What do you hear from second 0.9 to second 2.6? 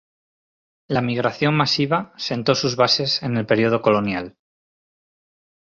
migración masiva sentó